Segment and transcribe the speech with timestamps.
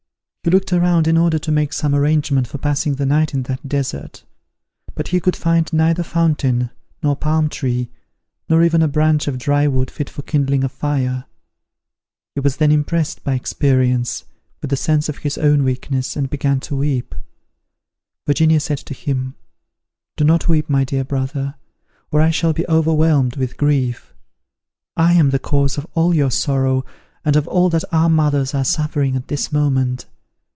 [0.43, 3.69] He looked around in order to make some arrangement for passing the night in that
[3.69, 4.23] desert;
[4.95, 6.71] but he could find neither fountain,
[7.03, 7.91] nor palm tree,
[8.49, 11.25] nor even a branch of dry wood fit for kindling a fire.
[12.33, 14.23] He was then impressed, by experience,
[14.61, 17.13] with the sense of his own weakness, and began to weep.
[18.25, 19.35] Virginia said to him,
[20.17, 21.53] "Do not weep, my dear brother,
[22.09, 24.11] or I shall be overwhelmed with grief.
[24.97, 26.83] I am the cause of all your sorrow,
[27.23, 30.07] and of all that our mothers are suffering at this moment.